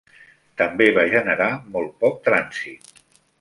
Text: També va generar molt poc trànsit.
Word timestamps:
També 0.61 0.87
va 0.95 1.03
generar 1.11 1.51
molt 1.75 1.93
poc 2.05 2.19
trànsit. 2.31 2.91